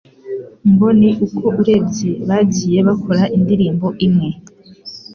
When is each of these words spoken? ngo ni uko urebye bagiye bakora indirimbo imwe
ngo 0.71 0.87
ni 0.99 1.09
uko 1.25 1.37
urebye 1.59 2.09
bagiye 2.29 2.79
bakora 2.87 3.23
indirimbo 3.37 3.87
imwe 4.05 4.29